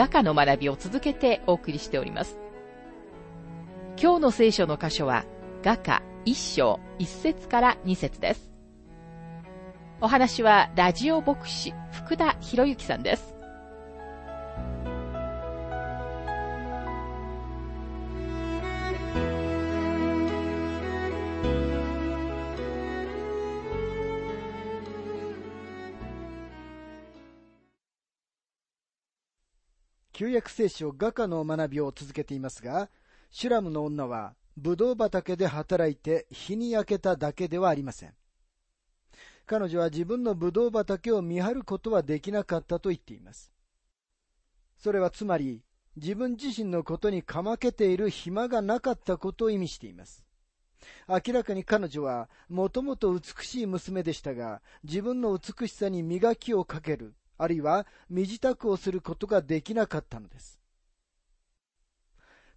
[0.00, 2.38] 画家の学びを続けてお送りしております。
[4.00, 5.26] 今日の聖書の箇所は
[5.62, 8.50] 画家一章一節から二節です。
[10.00, 13.39] お話はラジオ牧師福田博之さんです。
[30.20, 32.90] 旧約聖書画家の学びを続けていますが、
[33.30, 38.12] シュラムの女は、ブドウ畑で働いて日に焼けただけではありません。
[39.46, 43.50] 彼女は自分のブドウ畑を見張ることはできなかったと言っています。
[44.76, 45.62] それはつまり、
[45.96, 50.22] 自分自身のことにかまけている暇がなかったことを意味しています。
[51.08, 60.60] 明らかに彼女はもともと美しい娘でしたが、自分の美しさに磨きをかける、あるいは身支度をすることができなかったのです。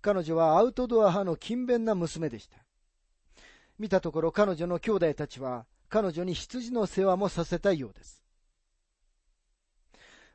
[0.01, 2.57] 彼女はアウトドア派の勤勉な娘でした。
[3.79, 8.21] 見たところ彼女の兄弟たちは彼女に羊の世話もさせたようです。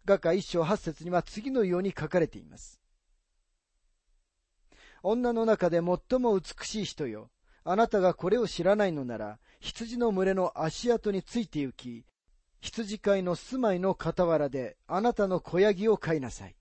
[0.06, 2.80] 画家一章八節には次のように書かれています。
[5.02, 7.28] 女の中で最も美しい人よ。
[7.64, 12.06] あなたがこれを知らないのなら、羊の群れの足跡について行き、
[12.60, 16.56] 羊飼いの住まいの傍らであなたの小ヤギを飼いなさい。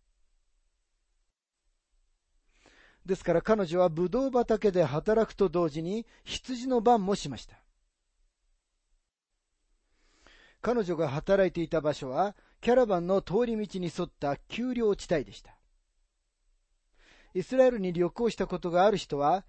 [3.06, 7.58] ですから彼女はブドウ畑で働くと同時に羊の番もしました。
[10.62, 15.56] 彼女が働いていた場所はキャラバンの通り道に沿った丘陵地帯でした。
[17.34, 19.46] イスラエルに旅行したことがある人は、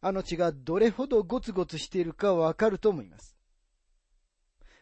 [0.00, 3.36] あの地がどれほどゴツゴツしているかわかると思います。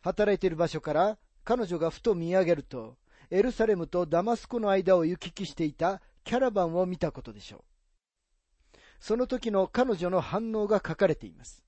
[0.03, 2.97] 働いている場所から彼女がふと見上げると、
[3.31, 8.79] エルサレムとダマスコの間を行き来していたキャラバンを見たことでしょう。
[8.99, 11.65] その時の彼女の反応が書かれています。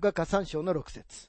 [0.00, 1.28] 画家三章の六節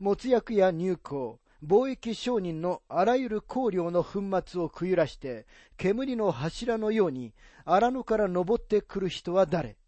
[0.00, 7.32] 没薬や入港、貿易商人のあらゆる香料の粉末をくゆらして、煙の柱のように
[7.64, 9.78] 荒野から登ってくる人は誰？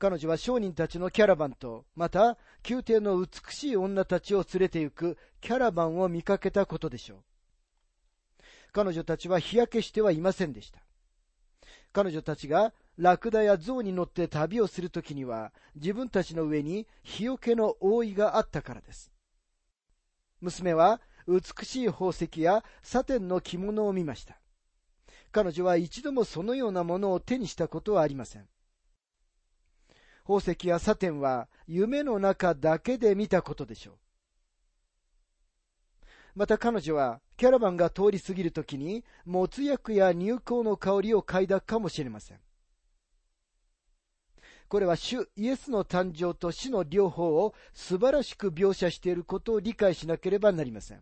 [0.00, 7.18] 彼女は商人たちのキャラバンと、また、宮廷の美しい女たちを連れて行くキャラバンを見かけたことでしょう。
[8.72, 10.80] 彼女たちは日焼けしてはいませんでした。
[11.92, 19.12] 彼女たちがラクダや象に乗って旅をするときには、自分たちの上に日よけの覆いがあったからです。
[20.40, 24.40] 娘は美しい宝石やサテンの着物を見ました。
[25.30, 28.48] 彼女は一度もそのようなものを手にしたことはありません。
[30.22, 33.94] 宝石やサテンは夢の中だけで見たことでしょう。
[36.34, 42.38] また彼女はキャラバンが通り過ぎるときに、もつ薬や入香の香りを嗅いだかもしれません。
[44.68, 51.00] これは主イエスの誕生と死の両方を素晴らしく描写していることを理解しなければなりません。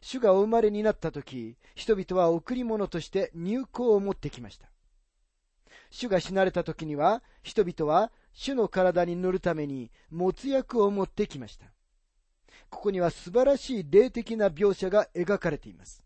[0.00, 4.68] 主がお生まれになったとき、人々は贈り物として入香を持ってきました。
[5.90, 11.66] 主が死なれた時には、人々は主の体に塗るために、もつ薬を持ってきました。
[12.70, 16.04] ここには素晴らしい霊的な描写が描かれています。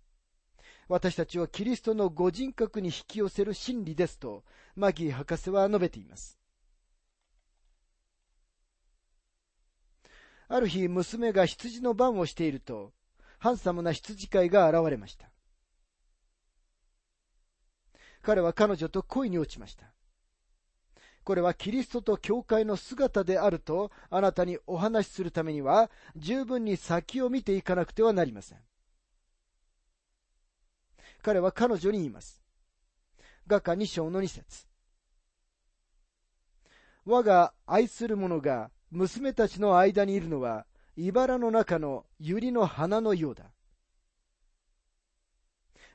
[0.88, 4.44] 私たちをキリストのご人格に引き寄せる真理ですと、
[4.74, 6.38] マギー博士は述べています。
[10.48, 12.92] ある日、娘が羊の番をしていると、
[13.38, 15.27] ハンサムな羊飼いが現れました。
[18.28, 19.86] 彼は彼女と恋に落ちました。
[21.24, 28.58] これはキリストと教会の姿であるとあなたにお話しするためには十分に先を見ていかなくてはなりません。
[31.22, 32.42] 彼は彼女に言います。
[33.46, 34.66] 画家二章の二節
[37.06, 40.66] 我が愛する者が娘たちの間にいるのは
[40.98, 43.44] 茨の中の百合の花のようだ。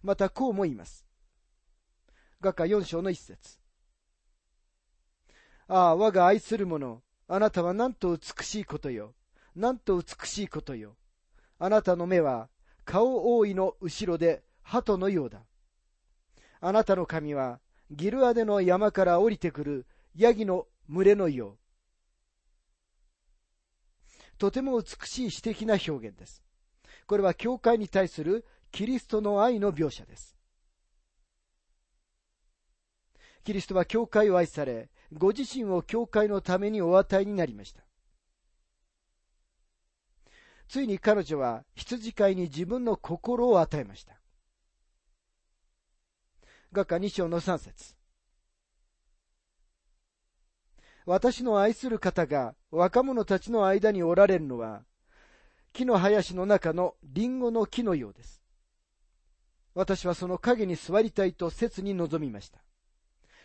[0.01, 1.05] またこうも言います。
[2.43, 3.57] 画家4章の一節
[5.67, 9.15] ああ、我が愛する者、あなたはなんと美しいことよ。
[9.55, 10.97] なんと美しいことよ。
[11.57, 12.49] あなたの目は、
[12.83, 15.41] 顔覆いの後ろで鳩のようだ。
[16.59, 17.59] あなたの神は
[17.91, 19.85] ギルアデの山から降りてくる
[20.15, 21.57] ヤギの群れのよう。
[24.37, 26.43] とても美しい詩的な表現です。
[27.07, 30.35] これは教会に対するキリストの愛の描写です。
[33.43, 37.83] キリストは教会を愛され、ご自身を教会のためにお与えになりました。
[40.67, 44.19] ついに彼女は羊飼いに自分の心を与えました。
[46.71, 47.95] 画家2章の3節
[51.05, 54.83] 私の愛する方が若者たちの間におられるのは、
[55.73, 58.41] 木の林の中のリンゴの木のようです。
[59.75, 62.63] 私はその影に座りたいと切に望みました。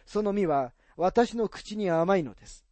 [0.08, 2.64] その実は私の口に甘いのです。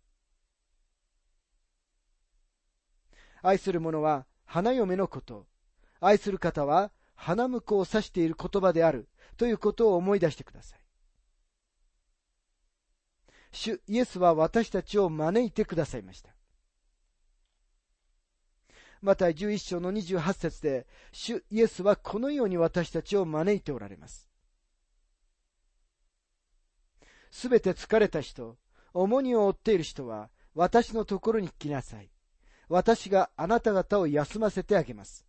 [3.42, 5.46] 愛する者は花嫁のこと、
[6.00, 10.80] 愛する方は花婿を指している言葉であるということを思い出してください。
[13.52, 16.30] 主イエスは私たちを招いてくださいました。
[19.02, 24.25] また11章の28節で、主イエスはこのように私たちを招いておられます。
[27.38, 28.56] すべて疲れた人、
[28.94, 32.08] 重荷を負っている人は、私のところに来なさい。
[32.70, 35.26] 私があなた方を休ませてあげます。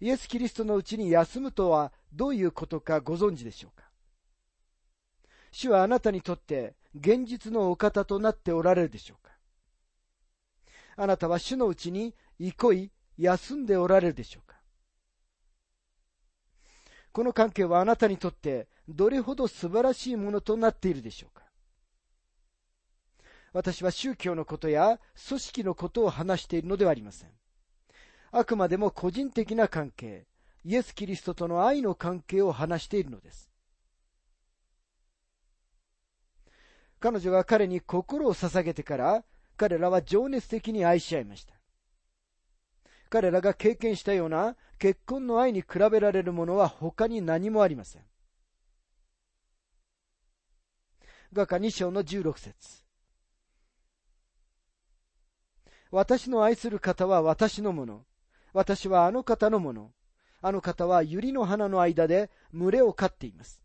[0.00, 3.88] イエス・キリストのうちに休むとはどういうことかご存知でしょうか？
[5.50, 9.32] 主はあなたにとって現実のお方となっておられるでしょうか？
[10.94, 14.51] あなたは主のうちに憩い、休んでおられるでしょうか？
[17.12, 21.42] この関係はあなたにとってどれほど素晴らしいものとなっているでしょうか
[23.52, 24.98] 私は宗教のことや
[25.28, 27.28] 組織のことを話しているのではありません。
[28.30, 30.26] あくまでも個人的な関係、
[30.64, 33.50] イエス・キリストとの愛の関係を話しているのです。
[36.98, 39.24] 彼女が彼に心を捧げてから、
[39.58, 41.54] 彼らは情熱的に愛し合いました。
[43.12, 48.02] 彼らが経験したような結婚の愛に比べられるものは他に何もありません。
[51.30, 52.82] 画家2章の16節
[55.90, 58.06] 私の愛する方は私のもの。
[58.54, 59.90] 私はあの方のもの。
[60.40, 63.62] あの方は百合の花の間で群れを飼っています。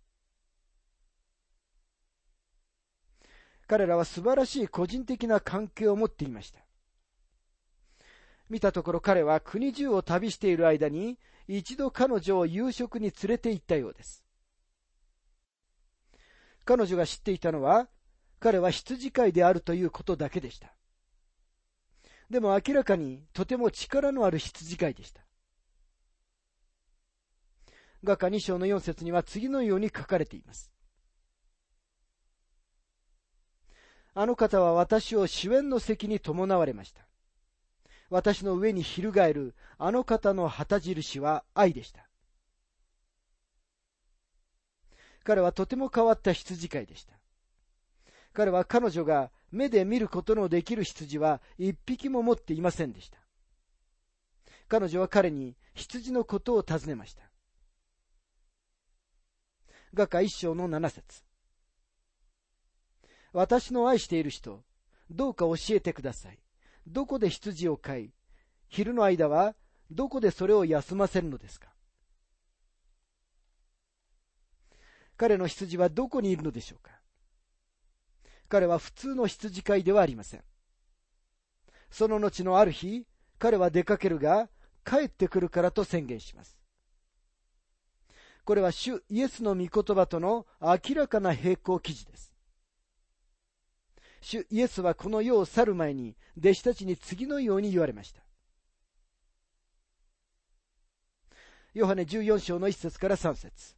[3.65, 6.66] 彼らは素晴らしい個人的な関係を持っていました。
[8.49, 11.17] 見たところ彼は国中を旅している間に
[11.47, 14.23] 一度彼女を夕食に連れて行ったようです。
[16.65, 17.87] 彼女が知っていたのは
[18.39, 20.73] 彼は羊飼いであるということだけでした。
[22.29, 25.21] でも明らかにとても力のある羊飼いでした。
[28.03, 30.71] 画家2章の4節には次のように書かれています。
[34.13, 37.06] あの方は私を主演の席に伴われました。
[38.09, 42.07] 私の上に翻るあの方の旗印は愛でした。
[45.23, 47.13] 彼はとても変わった羊飼いでした。
[48.33, 53.17] 彼は彼女が目で見ることのできる羊は一匹も持っていませんでした。
[54.69, 57.23] 彼女は彼に羊のことを尋ねました。
[59.93, 61.23] 画家一章の七節
[63.33, 64.63] 私の愛している人、
[65.09, 66.39] どうか教えてください。
[66.87, 68.11] どこで羊を飼い、
[68.69, 69.55] 昼の間は
[69.91, 71.67] どこでそれを休ませるのですか？
[75.17, 76.91] 彼の羊はどこにいるのでしょうか？
[78.49, 80.43] 彼は普通の羊飼いではありません。
[81.91, 83.05] その後のある日、
[83.37, 84.49] 彼は出かけるが、
[84.85, 86.57] 帰ってくるからと宣言します。
[88.45, 92.33] これは主イエスの御言葉との明らかな並行記事です。
[94.21, 98.21] 主イエスはこの世を去る前に弟子たちに次のように言われました。
[101.73, 103.75] ヨハネ14章の1節から3節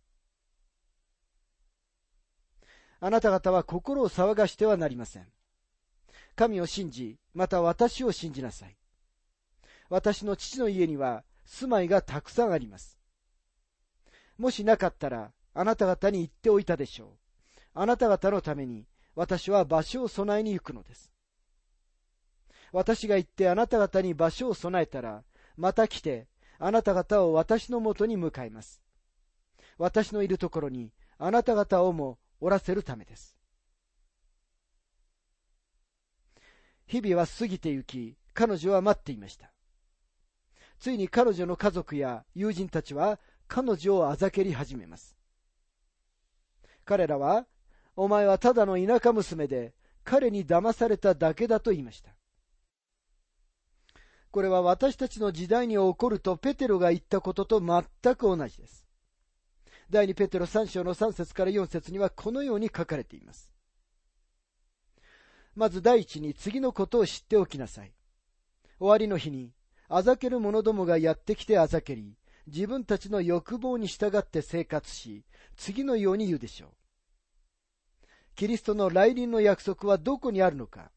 [3.01, 5.27] あなた方は心を騒がしてはなりません。
[6.35, 8.77] 神を信じ、また私を信じなさい。
[9.89, 12.97] 私の父の家には住まいがたくさんあります。
[14.37, 17.09] もしなかったら、あなた方に言っておいたでしょう。
[17.73, 18.85] あなた方のために、
[19.19, 21.11] 私は場所を備えに行くのです。
[22.71, 25.25] 私が行ってあなた方に場所を備えたら、
[25.57, 28.81] また来て、あなた方を私のもとに向かいます。
[29.77, 33.37] 私のいるところに、あなた方をもおらせるためです。
[36.87, 39.51] 日々は過ぎて行き、彼女は待っていました。
[40.79, 45.17] ついに彼女の家族や友人たちは彼女をあざけり始めます。
[46.85, 47.45] 彼らは、
[47.95, 52.15] お前はただの田舎娘で、彼に騙されただけだと言いました。
[54.31, 58.85] これは私たちの時代に起こるとペテロが言ったことと全く同じです。
[59.89, 63.51] 第2ペテロ3章の3節から4節にはこのように書かれています。
[65.55, 67.93] まず第一に次のことを知っておきなさい。
[68.77, 69.51] 終わりの日に、
[69.87, 72.15] あざける者どもがやってきてあざけり、
[72.45, 75.25] 自分たちの欲望に従って生活し、
[75.57, 76.69] 次のように言うでしょう。
[78.35, 80.91] キリストの来臨の約束はどこにあるのか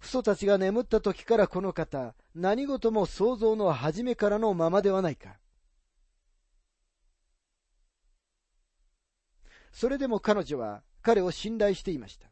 [0.00, 5.36] 父祖たちが眠った時からこの方、何事も想像の初めからのままではないか。
[9.72, 12.28] それでも彼女は彼を信頼していました。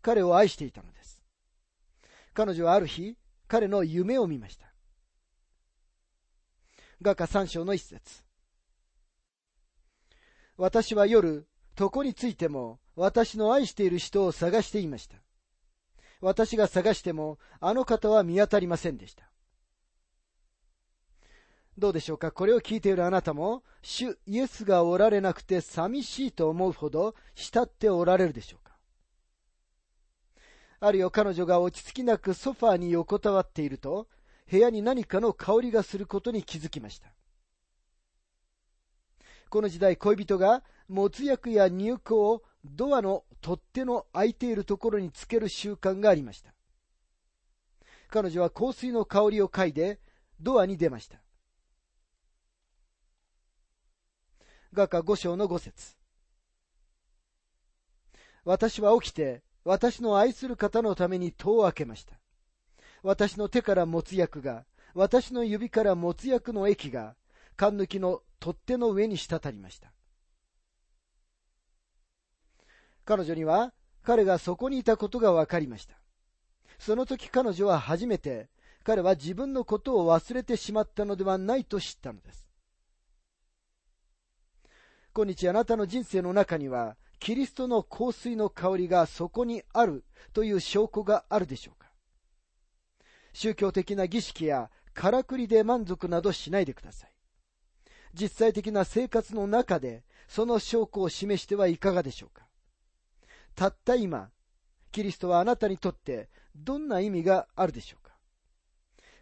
[0.00, 1.22] 彼を愛していたのです。
[2.32, 3.16] 彼女はある日、
[3.48, 4.72] 彼の夢を見ました。
[7.02, 8.24] 画家三章の一節。
[10.56, 11.46] 私は夜、
[11.78, 15.16] 床についても私の愛している人を探していました。
[16.20, 19.28] 私が探してもあの方は見当たりませんでした。
[21.78, 22.30] どうでしょうか？
[22.30, 28.76] これを聞いているあなたも、主イエスがおられなくて寂しいと思うほど慕っておられるでしょうか？
[30.80, 34.06] あるよ彼女が落ち着きなくソファーに横たわっていると、
[34.50, 37.08] 部屋に何かの香りがすることに気づきました。
[39.52, 46.54] この時代恋人がもつ薬や入香をドアの取っ手の空いているところにつける習慣がありました。
[48.08, 50.00] 彼女は香水の香りを嗅いで
[50.40, 51.18] ドアに出ました。
[54.72, 55.98] 画家五章の五節
[58.46, 62.18] 私は起きて、私の愛する方のために戸を開けました。
[63.02, 67.16] 私の手から持つ薬が、私の指から持つ薬の液が、
[67.54, 69.92] 缶抜きの取っ手の上に滴りました。
[73.04, 73.72] 彼女には、
[74.02, 75.94] 彼がそこにいたことが分かりました。
[76.80, 78.48] その時彼女は初めて、
[78.82, 82.48] 彼は自分のことを忘れてしまったのではないと知ったのです。
[85.14, 91.92] 今日あなたの人生の中には、キリストの香水の香りがそこにあるという証拠があるでしょうか
[93.34, 97.11] 宗教的な儀式やからくりで満足などしないでください。
[98.14, 102.46] 実際的な生活の中でその証拠を示してはいかがでしょうか
[103.54, 104.30] たった今、
[104.90, 108.12] キリストはあなたにとってどんな意味があるでしょうか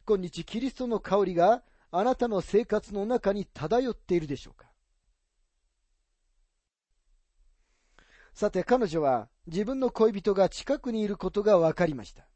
[0.06, 4.70] 今日キリストの香りがあなたの生活の中に漂っているでしょうか
[8.32, 12.26] さて彼女は自分の恋人が近くにいることが分かりました。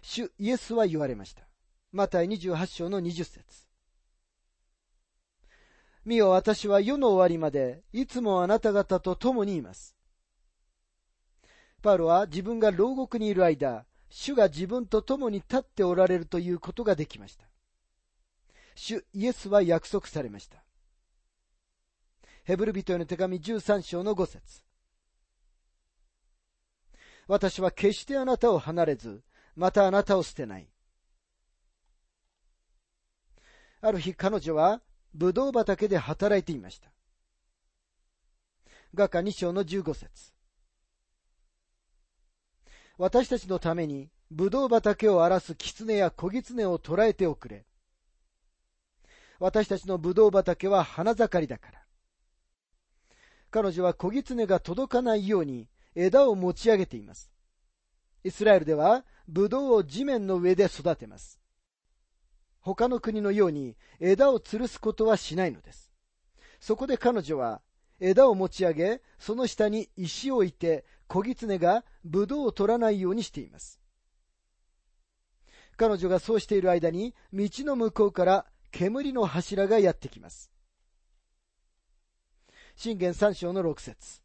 [0.00, 1.42] 主イエスは言われました。
[1.92, 3.67] マタイ28章の20節
[6.08, 9.94] 見よ私は世の終わりまでいつもあなた方と共にいます。
[11.82, 17.44] パウロは自分が牢獄にいる間、主が自分と共に立っておられるということができました。
[18.74, 20.64] 主イエスは約束されました。
[22.44, 24.62] ヘブル人への手紙13章の5節
[27.26, 29.22] 私は決してあなたを離れず、
[29.54, 30.70] またあなたを捨てない。
[33.82, 34.80] ある日彼女は、
[35.14, 36.90] ブドウ畑で働いていました。
[38.94, 40.32] 画家2章の15節
[42.96, 47.64] 私たちのために、ブドウ畑を荒らす狐や小狐を捕らえておくれ。
[49.38, 51.82] 私たちのブドウ畑は花盛りだから。
[53.50, 57.30] 彼女は小狐が届かないように枝を持ち上げています。
[58.24, 61.37] イスラエルでは、ブドウを地面の上で育てます。
[62.74, 65.90] 他の国のように枝を吊るすことはしないのです。
[66.60, 67.62] そこで彼女は
[67.98, 73.80] 枝を持ち上げ、その下に石を置いて、小狐がブドウを取らないようにしています。
[75.78, 80.52] 彼女がそうしている間に、道の向こうから煙の柱がやってきます。
[82.76, 84.20] 信玄三章の六節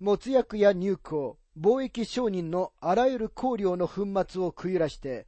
[0.00, 5.26] 没薬や入香、貿易商人のあらゆる香料の粉末をくゆらして、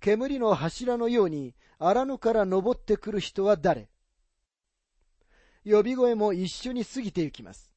[0.00, 3.88] 煙の柱のように荒野から登ってくる人は誰？
[5.64, 7.70] 呼び声も一緒に過ぎて行きます。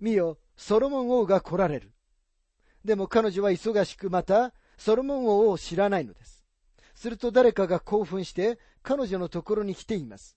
[0.00, 1.92] 見よ、ソロモン王が来られる。
[2.84, 6.44] でも彼女は忙しくまた、ソロモン王を知らないのです。
[6.96, 10.36] すると誰かが興奮して彼女のところに来ています。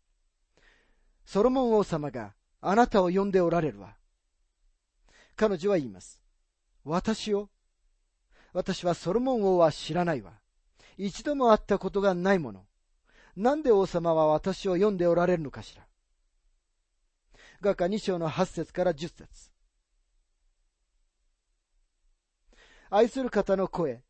[1.25, 3.95] ソロモン王様があなたを呼んでおられるわ。
[5.35, 6.21] 彼女は言います。
[6.83, 7.49] 私を
[8.57, 10.31] 私はソロモン王は知らないわ。
[10.97, 12.65] 一度も会ったことがないもの。
[13.35, 15.85] なんで王様は私を読んでおられるのかしら。
[17.61, 19.51] 画家2章の8節から10節
[22.89, 24.01] 愛する方の声。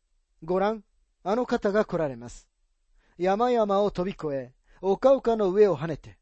[0.42, 0.86] ご覧、
[1.26, 2.48] あの方が来られます。
[3.18, 6.18] 山々を飛び越え、丘々の上を跳ねて。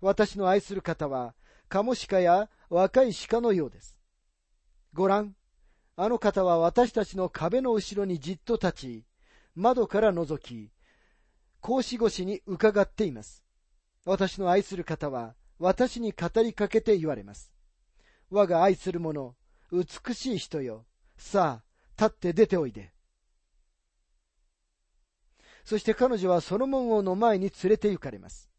[0.00, 1.34] 私の愛する方は、
[1.68, 3.98] カモシカや若い鹿のようです。
[4.94, 5.34] ご覧、
[6.02, 9.04] あの方は私たちの壁の後ろにじっと立ち、
[9.54, 10.70] 窓から覗き、
[11.60, 13.44] 格子越しに伺っています。
[14.06, 17.52] 私の愛する方は、私に語りかけて言われます。
[18.30, 19.34] 我が愛する者、
[19.70, 20.86] 美しい人よ。
[21.18, 22.94] さあ、立って出ておいで。
[25.66, 28.50] そして彼女はソロモン王の前に連れて行かれます。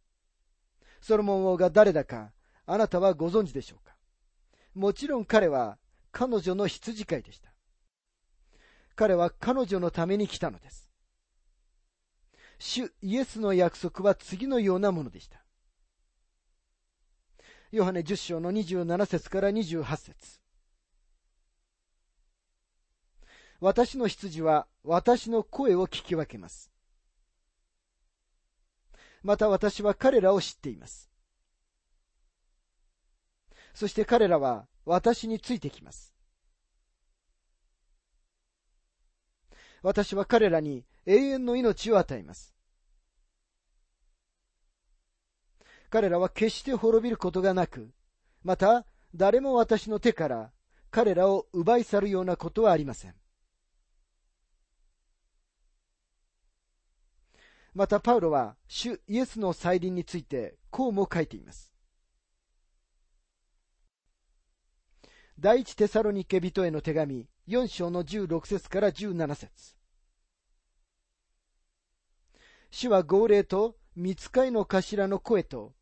[1.01, 2.33] ソロモン王が誰だか、
[2.67, 3.95] あなたはご存知でしょうか？
[4.75, 5.79] もちろん彼は
[6.11, 7.51] 彼女の羊飼いでした。
[8.95, 10.89] 彼は彼女のために来たのです。
[12.59, 15.43] 主イエスの約束は次のようなものでした。
[17.71, 20.41] ヨハネ10章の27節から28節
[23.61, 26.71] 私の羊は私の声を聞き分けます。
[29.23, 31.09] また私は彼らを知っています。
[33.73, 36.13] そして彼らは私についてきます。
[39.83, 42.55] 私は彼らに永遠の命を与えます。
[45.89, 47.91] 彼らは決して滅びることがなく、
[48.43, 50.51] また誰も私の手から
[50.89, 53.15] 彼らを奪い去るようなことはありません。
[57.73, 61.70] またパウロは主イエスの再臨についてこうも書いています。
[65.39, 69.75] 第一テサロニケ人への手紙4章の16節から17節
[72.69, 75.73] 主は号令と見つかいの頭の声と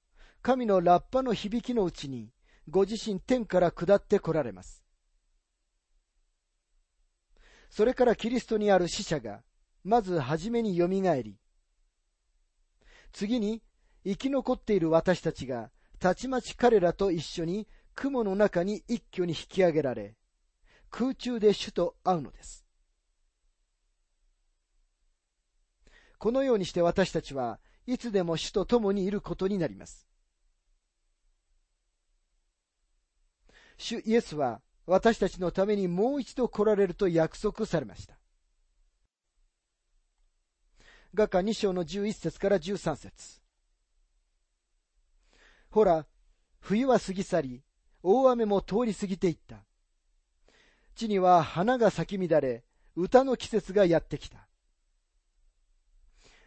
[0.41, 2.31] 神のラッパの響きのうちに
[2.69, 4.83] ご自身天から下って来られます。
[7.69, 9.41] それからキリストにある死者が
[9.83, 11.37] まず初めによみがえり、
[13.11, 13.61] 次に
[14.05, 17.67] 生き残っている私たちがたちまち彼らと一緒に
[17.99, 20.15] 雲の中に一挙に引き上げられ、
[20.89, 22.65] 空中で主と会うのです。
[26.17, 30.07] このようにして私たちはいつでも主と共にいることになります。
[33.77, 38.17] 主イエスは私たちのためにもう一度来られると約束されました。
[41.13, 43.41] 画家2章の11節から13節
[45.69, 46.05] ほら、
[46.61, 47.63] 冬は過ぎ去り、
[48.01, 49.63] 大雨も通り過ぎていった。
[50.95, 52.63] 地には花が咲き乱れ、
[52.95, 54.47] 歌の季節がやってきた。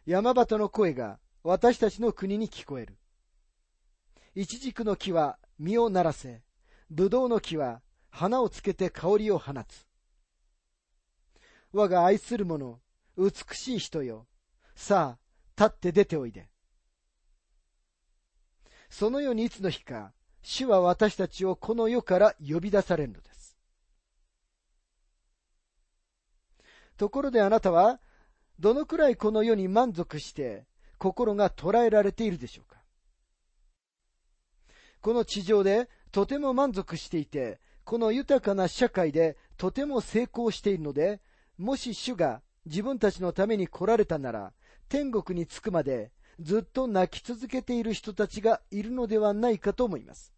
[0.05, 2.99] 山端の声が私たちの国に聞こえる。
[4.35, 6.43] イチジクの木は実をならせ、
[6.91, 9.87] ブドウの木は花をつけて香りを放つ。
[11.73, 12.81] 我が愛する者、
[13.17, 14.27] 美しい人よ。
[14.75, 16.49] さあ、立って出ておいで。
[18.91, 20.13] そのようにいつの日か、
[20.43, 23.57] 主は私たちをこの世から呼び出されるのです。
[26.97, 28.01] ところであなたは、
[28.59, 30.67] どのくらいこの世に満足して、
[30.99, 32.81] 心が捉えられているでしょうか？
[35.01, 41.21] この地上でとても満足していて、この豊かな社会でとても成功しているので、
[41.59, 44.53] もし主が自分たちのために来られたなら、
[44.89, 50.33] 天国に着くまでずっと泣き続けている人たちがいるのではないかと思います。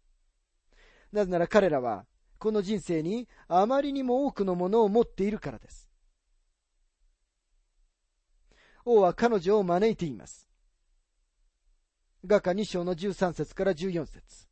[1.11, 2.05] なぜなら彼らは、
[2.37, 5.89] この人生にあまりにも多くのものを持っているからです。
[8.85, 10.47] 王は彼女を招いています。
[12.25, 14.47] 画家2章の13節から14節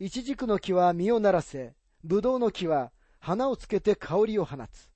[0.00, 4.87] イチジクの木は実をならせ、ブドウの木は花をつけて香りを放つ。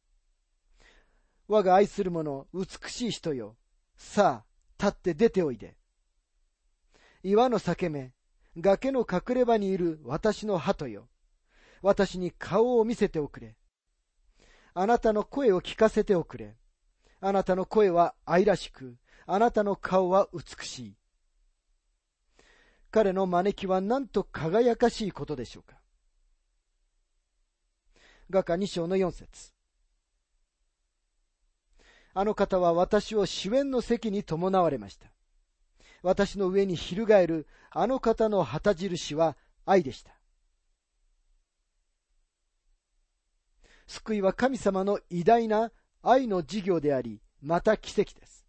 [1.53, 3.57] 我が愛する者、美しい人よ。
[3.95, 5.77] さあ、立って出ておいで。
[7.23, 8.15] 岩の裂け目、
[8.57, 11.11] 崖の隠れ場にいる私の鳩よ。
[11.83, 13.55] 私に顔を見せておくれ。
[14.73, 16.57] あなたの声を聞かせておくれ。
[17.21, 20.97] あなたの声は愛らしく、あなたの顔は美しい。
[22.91, 25.79] 彼の招きはなんと輝かしいことでしょうか。
[28.31, 29.52] 画家2章の4節
[32.15, 35.07] あの方は私を主演の席に伴われました。
[36.03, 40.13] 私の上に翻るあの方の旗印は愛でした。
[43.87, 45.71] 救いは神様の偉大な
[46.03, 48.47] 愛の事業であり、また奇跡です。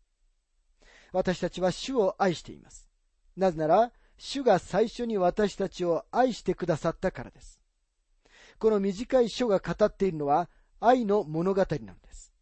[1.11, 2.89] 私たちは主を愛しています。
[3.37, 7.59] なぜなら、主が最初に私たちを愛してくださったからです。
[8.59, 10.49] この短い書が語っているのは
[10.79, 12.32] 愛の物語なのです。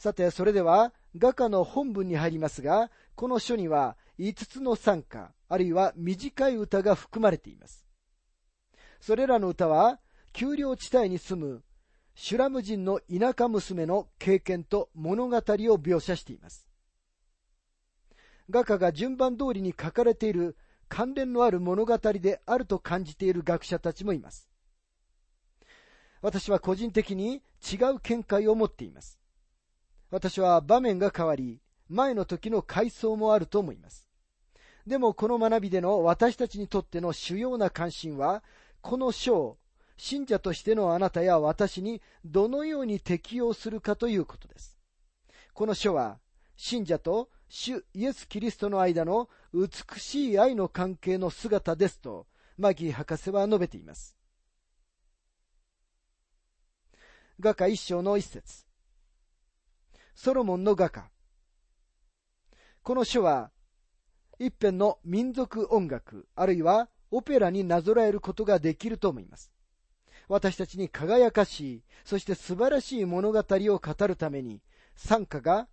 [0.00, 7.84] さて、それでは、画家の本文に入りますが、この書には5つの賛歌、あるいは短い歌が含まれています。
[9.02, 10.00] それらの歌は、
[10.32, 11.62] 丘陵地帯に住む
[12.14, 16.66] シュラム人の田舎娘の経験と物語を描写しています。
[18.48, 20.56] 画家が順番通りに書かれている
[20.88, 24.48] 関連のある物語であると感じている学者たちもいます。
[26.22, 29.19] 私は個人的に違う見解を持っています。
[30.10, 34.08] 私は場面が変わり、前の時の階層もあると思います。
[34.86, 38.42] でもこの学びでの私たちにとっての主要な関心は、
[38.80, 39.58] この書を
[39.96, 44.78] 信者としてのあなたや私にどのように適用するかということです。
[45.52, 46.18] この書は、
[46.56, 54.16] 信者と主イエス・キリストの間の美しい愛の関係の姿ですと、マギー博士は述べています。
[57.38, 58.69] 画家一章の一節。
[60.22, 61.08] ソロモンの画家。
[62.82, 63.50] この書は、
[64.38, 69.50] 一辺の民族音楽、あるいはオペラになぞらえることができると思います。
[70.28, 74.60] 私たちに輝かしい、そして素晴らしい物語を語るために、
[74.94, 75.68] 賛歌が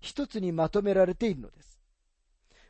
[0.00, 1.80] 一つにまとめられているのです。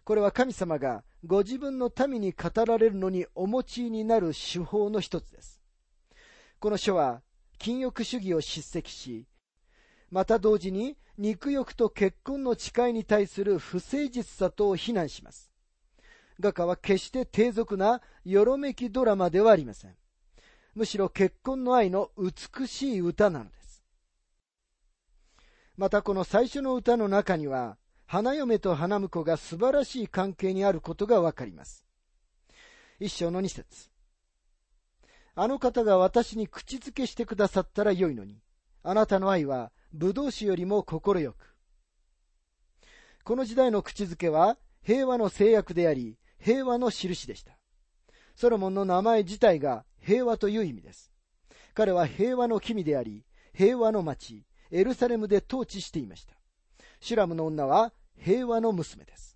[0.05, 5.63] これは神様がご自分の民に語られるのにお持ちになる手法の一つです。
[6.61, 7.23] この書は、
[7.57, 9.25] 禁欲主義を叱責し、
[10.11, 15.51] また同時に肉欲と結婚の誓いに対する不誠実さと非難します。
[16.41, 19.97] 画家は決して低俗なよろめきドラマではありません。
[20.75, 23.85] むしろ結婚の愛の美しい歌なのです。
[25.77, 31.87] またこの最初の歌の中には、花嫁と花婿が素晴らしい関係にあることがわかります。
[33.01, 33.91] 一章の二節
[35.35, 38.39] あの方が私に口づけしてくださったらよいのに、
[38.83, 41.55] あなたの愛は武道酒よりも心よく。
[43.25, 47.57] この時代の口づけは平和の制約であり、平和の印でした。
[48.35, 51.13] ソロモンの名前自体が平和という意味です。
[51.75, 53.25] 彼は平和の君であり、
[53.55, 56.35] 平和の町、エルサレムで統治していました。
[57.01, 59.32] シュラムの女は平和の娘です。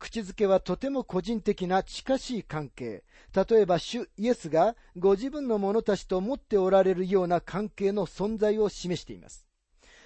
[0.00, 3.04] 口づけはとても個人的な近しい関係。
[3.34, 9.46] 例えば主イエスがご自分の者たちと持っておられるような関係の存在を示しています。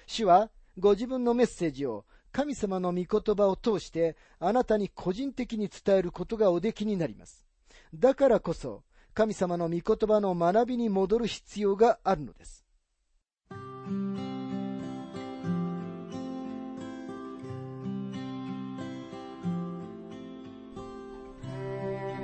[0.05, 7.45] 主はご自分のメッセージを神様の御言葉を通してあなたに個人的に伝えることがおできになります。
[7.93, 12.65] だからこそ神様の御言葉の学びに戻る必要があるのです。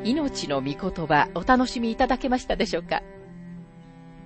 [0.04, 3.04] 命の御言葉お楽しみいただけましたでしょうか？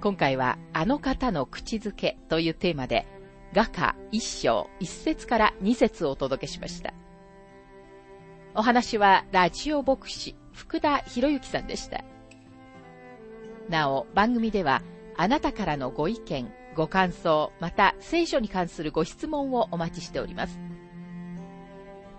[0.02, 3.06] 今回はあの方の口づけというテーマで
[3.54, 6.94] 画家一章一節から二節をお届けしました。
[8.56, 12.06] お話はラジオ牧師福田博之さんでした。
[13.68, 14.82] なお、番組では
[15.18, 20.58] あなたからのご意見、ご感想、また聖書に関するご質問をお待ちしております。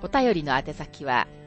[0.03, 1.27] お便りの宛先は、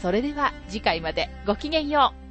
[0.00, 2.27] それでは次回までごきげんよう。